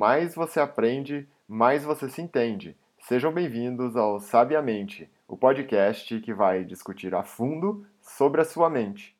[0.00, 2.74] mais você aprende, mais você se entende.
[3.06, 9.14] Sejam bem-vindos ao Sabiamente, o podcast que vai discutir a fundo sobre a sua mente.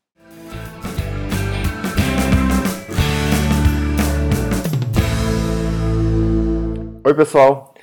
[7.04, 7.74] Oi, pessoal!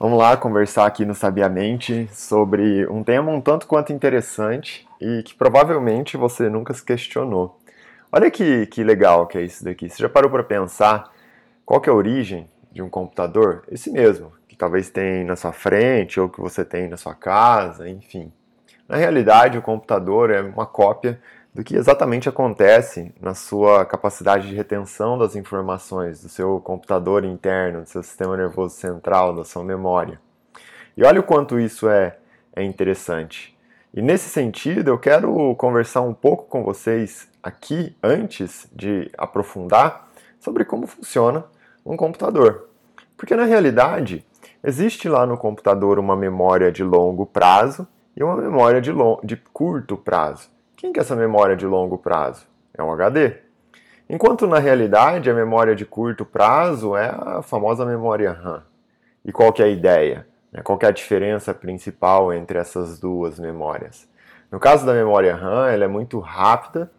[0.00, 5.34] Vamos lá conversar aqui no Sabiamente sobre um tema um tanto quanto interessante e que
[5.34, 7.60] provavelmente você nunca se questionou.
[8.10, 9.90] Olha que, que legal que é isso daqui.
[9.90, 11.12] Você já parou para pensar
[11.68, 13.62] qual que é a origem de um computador?
[13.70, 17.86] Esse mesmo, que talvez tem na sua frente ou que você tem na sua casa,
[17.86, 18.32] enfim.
[18.88, 21.20] Na realidade, o computador é uma cópia
[21.52, 27.82] do que exatamente acontece na sua capacidade de retenção das informações, do seu computador interno,
[27.82, 30.18] do seu sistema nervoso central, da sua memória.
[30.96, 32.16] E olha o quanto isso é,
[32.56, 33.54] é interessante.
[33.92, 40.08] E nesse sentido, eu quero conversar um pouco com vocês aqui, antes de aprofundar,
[40.40, 41.44] sobre como funciona
[41.88, 42.68] um computador.
[43.16, 44.24] Porque na realidade,
[44.62, 48.92] existe lá no computador uma memória de longo prazo e uma memória de,
[49.24, 50.50] de curto prazo.
[50.76, 52.46] Quem que é essa memória de longo prazo?
[52.76, 53.38] É um HD.
[54.08, 58.62] Enquanto na realidade a memória de curto prazo é a famosa memória RAM.
[59.24, 60.26] E qual que é a ideia?
[60.52, 60.60] Né?
[60.62, 64.08] Qual que é a diferença principal entre essas duas memórias?
[64.50, 66.90] No caso da memória RAM, ela é muito rápida,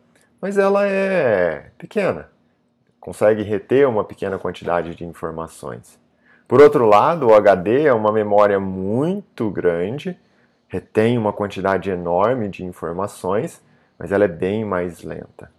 [0.41, 2.29] mas ela é pequena.
[2.99, 5.99] Consegue reter uma pequena quantidade de informações.
[6.47, 10.17] Por outro lado, o HD é uma memória muito grande,
[10.67, 13.61] retém uma quantidade enorme de informações,
[13.97, 15.51] mas ela é bem mais lenta.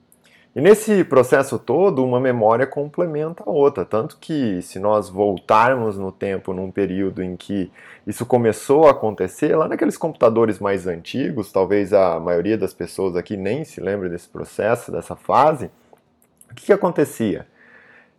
[0.55, 6.11] E nesse processo todo, uma memória complementa a outra, tanto que se nós voltarmos no
[6.11, 7.71] tempo num período em que
[8.05, 13.37] isso começou a acontecer, lá naqueles computadores mais antigos, talvez a maioria das pessoas aqui
[13.37, 15.71] nem se lembre desse processo, dessa fase,
[16.51, 17.47] o que, que acontecia?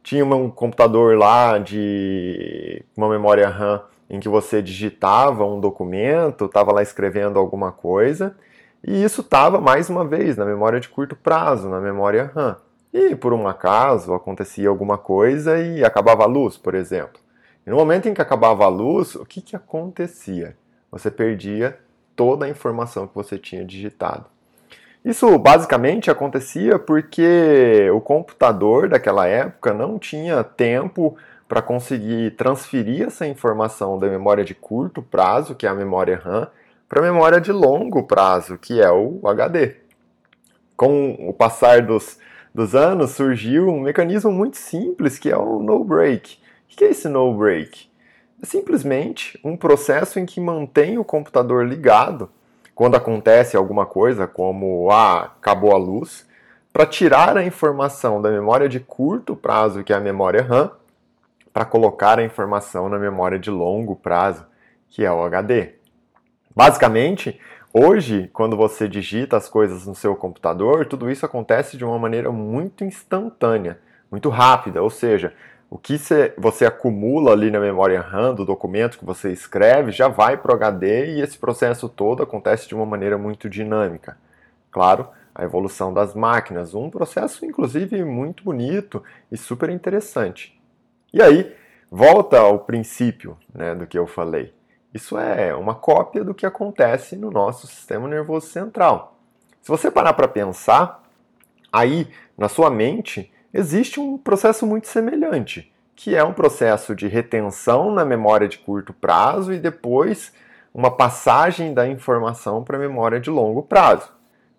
[0.04, 6.72] Tinha um computador lá de uma memória RAM em que você digitava um documento, estava
[6.72, 8.36] lá escrevendo alguma coisa,
[8.84, 12.58] e isso estava, mais uma vez, na memória de curto prazo, na memória RAM.
[12.92, 17.22] E por um acaso acontecia alguma coisa e acabava a luz, por exemplo.
[17.66, 20.58] E no momento em que acabava a luz, o que, que acontecia?
[20.92, 21.80] Você perdia
[22.16, 24.26] toda a informação que você tinha digitado.
[25.04, 31.18] Isso basicamente acontecia porque o computador daquela época não tinha tempo
[31.48, 36.48] para conseguir transferir essa informação da memória de curto prazo, que é a memória RAM,
[36.88, 39.76] para a memória de longo prazo, que é o HD.
[40.78, 42.20] Com o passar dos,
[42.54, 46.38] dos anos, surgiu um mecanismo muito simples que é o no break.
[46.72, 47.90] O que é esse no break?
[48.42, 52.30] É simplesmente um processo em que mantém o computador ligado
[52.82, 56.28] quando acontece alguma coisa, como ah, acabou a luz,
[56.74, 60.72] para tirar a informação da memória de curto prazo, que é a memória RAM,
[61.54, 64.48] para colocar a informação na memória de longo prazo,
[64.90, 65.76] que é o HD.
[66.56, 67.40] Basicamente,
[67.72, 72.32] hoje, quando você digita as coisas no seu computador, tudo isso acontece de uma maneira
[72.32, 73.78] muito instantânea,
[74.10, 75.36] muito rápida, ou seja,
[75.72, 75.96] o que
[76.38, 80.56] você acumula ali na memória RAM do documento que você escreve já vai para o
[80.56, 84.18] HD e esse processo todo acontece de uma maneira muito dinâmica.
[84.70, 90.60] Claro, a evolução das máquinas, um processo inclusive muito bonito e super interessante.
[91.14, 91.56] E aí,
[91.90, 94.54] volta ao princípio né, do que eu falei.
[94.94, 99.16] Isso é uma cópia do que acontece no nosso sistema nervoso central.
[99.62, 101.02] Se você parar para pensar,
[101.72, 107.92] aí na sua mente existe um processo muito semelhante, que é um processo de retenção
[107.92, 110.34] na memória de curto prazo e depois
[110.74, 114.10] uma passagem da informação para a memória de longo prazo.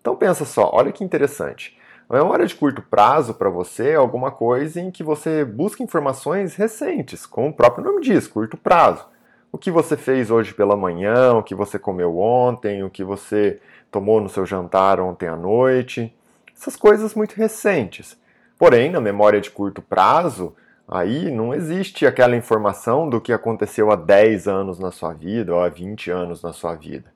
[0.01, 1.77] Então pensa só, olha que interessante.
[2.09, 6.55] A memória de curto prazo para você é alguma coisa em que você busca informações
[6.55, 9.13] recentes, como o próprio nome diz, curto prazo
[9.53, 13.61] o que você fez hoje pela manhã, o que você comeu ontem, o que você
[13.91, 16.11] tomou no seu jantar ontem à noite.
[16.57, 18.17] Essas coisas muito recentes.
[18.57, 20.55] Porém, na memória de curto prazo,
[20.87, 25.61] aí não existe aquela informação do que aconteceu há 10 anos na sua vida ou
[25.61, 27.11] há 20 anos na sua vida.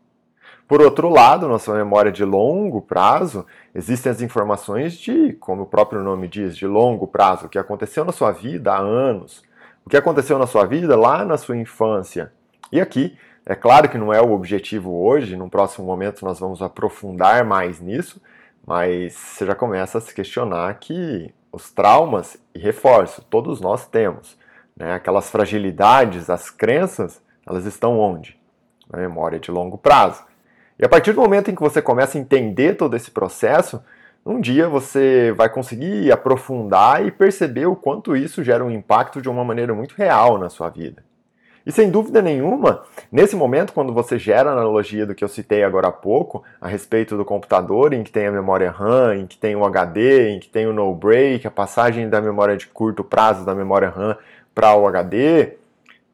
[0.68, 5.66] Por outro lado, na sua memória de longo prazo, existem as informações de, como o
[5.66, 9.44] próprio nome diz, de longo prazo, o que aconteceu na sua vida há anos,
[9.86, 12.34] o que aconteceu na sua vida lá na sua infância.
[12.69, 16.62] E aqui, é claro que não é o objetivo hoje, num próximo momento nós vamos
[16.62, 18.22] aprofundar mais nisso,
[18.68, 24.38] mas você já começa a se questionar que os traumas, e reforço, todos nós temos,
[24.75, 24.94] né?
[24.94, 28.38] aquelas fragilidades, as crenças, elas estão onde?
[28.92, 30.22] Na memória de longo prazo.
[30.78, 33.81] E a partir do momento em que você começa a entender todo esse processo,
[34.25, 39.30] um dia você vai conseguir aprofundar e perceber o quanto isso gera um impacto de
[39.30, 41.06] uma maneira muito real na sua vida.
[41.68, 45.66] E sem dúvida nenhuma, nesse momento, quando você gera a analogia do que eu citei
[45.66, 49.38] agora há pouco, a respeito do computador, em que tem a memória RAM, em que
[49.38, 53.04] tem o HD, em que tem o no break, a passagem da memória de curto
[53.04, 54.16] prazo da memória RAM
[54.56, 55.58] para o HD,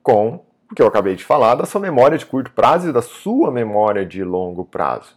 [0.02, 0.40] com
[0.72, 3.52] o que eu acabei de falar da sua memória de curto prazo e da sua
[3.52, 5.16] memória de longo prazo.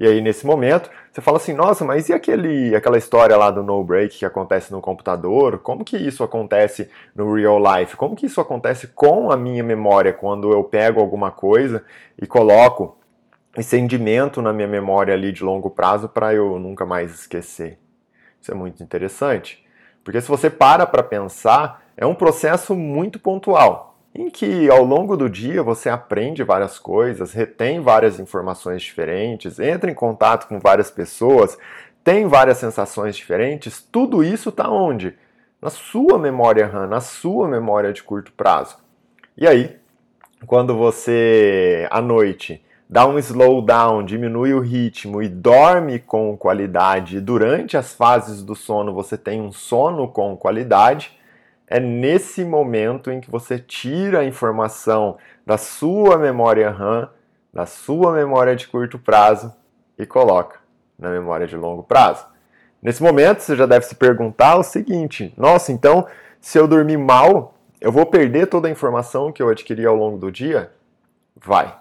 [0.00, 3.62] E aí, nesse momento, você fala assim: nossa, mas e aquele, aquela história lá do
[3.62, 5.58] no break que acontece no computador?
[5.58, 7.94] Como que isso acontece no real life?
[7.96, 11.84] Como que isso acontece com a minha memória quando eu pego alguma coisa
[12.20, 12.96] e coloco
[13.54, 17.78] esse rendimento na minha memória ali de longo prazo para eu nunca mais esquecer?
[18.40, 19.62] Isso é muito interessante.
[20.02, 25.16] Porque se você para para pensar, é um processo muito pontual em que ao longo
[25.16, 30.90] do dia você aprende várias coisas, retém várias informações diferentes, entra em contato com várias
[30.90, 31.56] pessoas,
[32.02, 35.16] tem várias sensações diferentes, tudo isso está onde?
[35.62, 38.78] Na sua memória RAM, na sua memória de curto prazo.
[39.36, 39.76] E aí,
[40.46, 47.76] quando você à noite dá um slowdown, diminui o ritmo e dorme com qualidade, durante
[47.76, 51.16] as fases do sono você tem um sono com qualidade,
[51.70, 57.08] é nesse momento em que você tira a informação da sua memória RAM,
[57.54, 59.54] da sua memória de curto prazo
[59.96, 60.58] e coloca
[60.98, 62.26] na memória de longo prazo.
[62.82, 66.08] Nesse momento, você já deve se perguntar o seguinte: nossa, então
[66.40, 70.18] se eu dormir mal, eu vou perder toda a informação que eu adquiri ao longo
[70.18, 70.72] do dia?
[71.36, 71.72] Vai.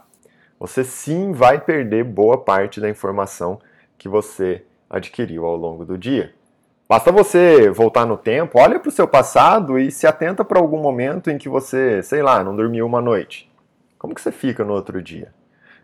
[0.60, 3.60] Você sim vai perder boa parte da informação
[3.98, 6.34] que você adquiriu ao longo do dia.
[6.90, 10.82] Basta você voltar no tempo, olha para o seu passado e se atenta para algum
[10.82, 13.48] momento em que você, sei lá, não dormiu uma noite.
[14.00, 15.32] Como que você fica no outro dia?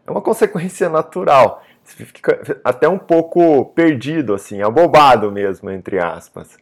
[0.03, 1.61] É uma consequência natural.
[1.83, 6.57] Você fica até um pouco perdido, assim, abobado mesmo, entre aspas.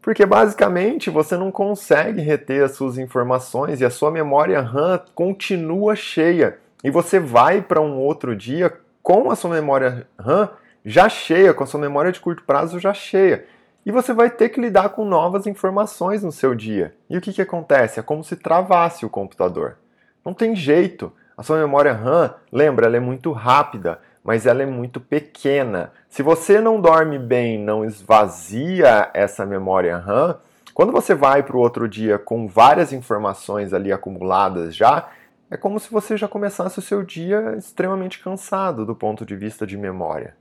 [0.00, 5.96] Porque basicamente você não consegue reter as suas informações e a sua memória RAM continua
[5.96, 6.58] cheia.
[6.84, 8.72] E você vai para um outro dia
[9.02, 10.48] com a sua memória RAM
[10.84, 13.44] já cheia, com a sua memória de curto prazo já cheia
[13.84, 16.94] e você vai ter que lidar com novas informações no seu dia.
[17.08, 17.98] E o que, que acontece?
[17.98, 19.78] É como se travasse o computador.
[20.24, 21.12] Não tem jeito.
[21.36, 25.92] A sua memória RAM, lembra, ela é muito rápida, mas ela é muito pequena.
[26.08, 30.38] Se você não dorme bem, não esvazia essa memória RAM,
[30.74, 35.08] quando você vai para o outro dia com várias informações ali acumuladas já,
[35.50, 39.66] é como se você já começasse o seu dia extremamente cansado do ponto de vista
[39.66, 40.36] de memória.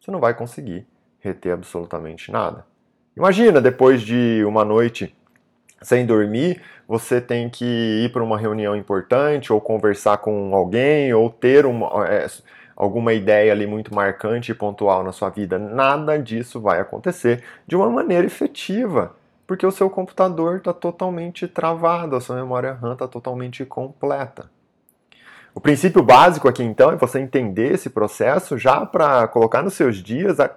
[0.00, 0.86] Você não vai conseguir
[1.24, 2.66] reter absolutamente nada.
[3.16, 5.16] Imagina, depois de uma noite
[5.80, 11.30] sem dormir, você tem que ir para uma reunião importante, ou conversar com alguém, ou
[11.30, 12.26] ter uma, é,
[12.76, 15.58] alguma ideia ali muito marcante e pontual na sua vida.
[15.58, 19.14] Nada disso vai acontecer de uma maneira efetiva,
[19.46, 24.50] porque o seu computador está totalmente travado, a sua memória RAM está totalmente completa.
[25.54, 29.98] O princípio básico aqui então é você entender esse processo já para colocar nos seus
[29.98, 30.50] dias a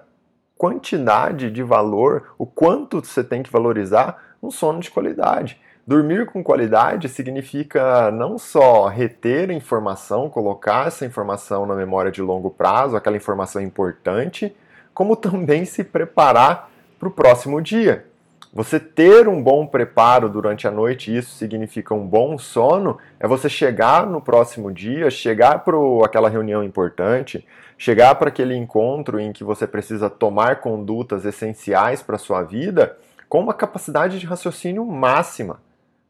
[0.58, 5.60] quantidade de valor, o quanto você tem que valorizar um sono de qualidade.
[5.86, 12.50] Dormir com qualidade significa não só reter informação, colocar essa informação na memória de longo
[12.50, 14.54] prazo, aquela informação importante,
[14.92, 18.04] como também se preparar para o próximo dia.
[18.52, 23.48] Você ter um bom preparo durante a noite, isso significa um bom sono, é você
[23.48, 27.46] chegar no próximo dia, chegar para aquela reunião importante,
[27.78, 32.98] chegar para aquele encontro em que você precisa tomar condutas essenciais para a sua vida
[33.28, 35.62] com uma capacidade de raciocínio máxima.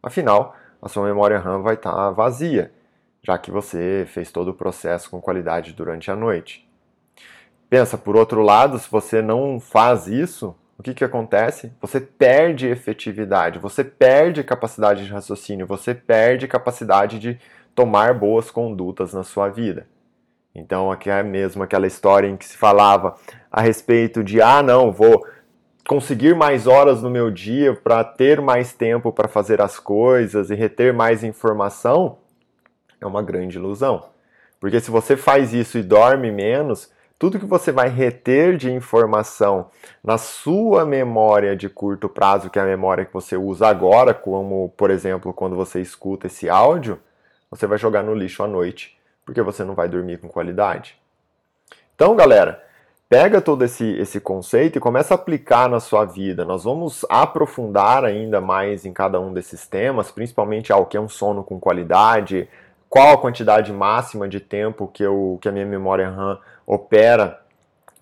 [0.03, 2.73] Afinal, a sua memória RAM vai estar tá vazia,
[3.23, 6.67] já que você fez todo o processo com qualidade durante a noite.
[7.69, 11.71] Pensa, por outro lado, se você não faz isso, o que, que acontece?
[11.83, 17.39] Você perde efetividade, você perde capacidade de raciocínio, você perde capacidade de
[17.75, 19.87] tomar boas condutas na sua vida.
[20.55, 23.14] Então, aqui é mesmo aquela história em que se falava
[23.50, 25.25] a respeito de, ah, não, vou
[25.87, 30.55] conseguir mais horas no meu dia para ter mais tempo para fazer as coisas e
[30.55, 32.19] reter mais informação,
[33.00, 34.11] é uma grande ilusão.
[34.61, 39.71] Porque se você faz isso e dorme menos, tudo que você vai reter de informação
[40.05, 44.69] na sua memória de curto prazo, que é a memória que você usa agora, como
[44.76, 46.99] por exemplo quando você escuta esse áudio,
[47.50, 48.98] você vai jogar no lixo à noite
[49.28, 50.99] porque você não vai dormir com qualidade.
[51.94, 52.64] Então, galera,
[53.11, 56.47] pega todo esse, esse conceito e começa a aplicar na sua vida.
[56.47, 61.11] Nós vamos aprofundar ainda mais em cada um desses temas, principalmente ao que é um
[61.11, 62.49] sono com qualidade,
[62.88, 67.38] qual a quantidade máxima de tempo que, eu, que a minha memória RAM opera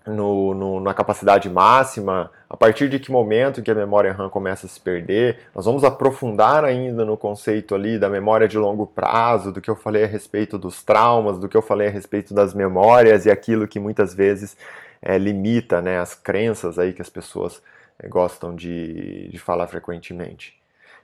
[0.06, 4.66] no, no, na capacidade máxima, a partir de que momento que a memória RAM começa
[4.66, 5.40] a se perder.
[5.54, 9.76] Nós vamos aprofundar ainda no conceito ali da memória de longo prazo, do que eu
[9.76, 13.66] falei a respeito dos traumas, do que eu falei a respeito das memórias e aquilo
[13.66, 14.56] que muitas vezes
[15.02, 17.60] é, limita né, as crenças aí que as pessoas
[17.98, 20.54] é, gostam de, de falar frequentemente.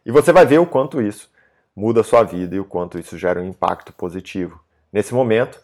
[0.07, 1.31] E você vai ver o quanto isso
[1.75, 4.61] muda a sua vida e o quanto isso gera um impacto positivo.
[4.93, 5.61] Nesse momento,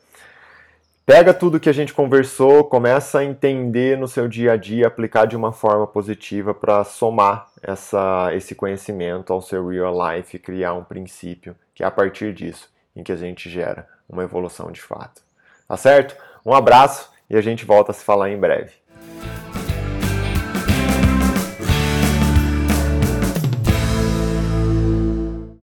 [1.08, 5.24] Pega tudo que a gente conversou, começa a entender no seu dia a dia, aplicar
[5.24, 10.74] de uma forma positiva para somar essa, esse conhecimento ao seu real life e criar
[10.74, 14.82] um princípio que é a partir disso em que a gente gera uma evolução de
[14.82, 15.22] fato.
[15.66, 16.14] Tá certo?
[16.44, 18.74] Um abraço e a gente volta a se falar em breve.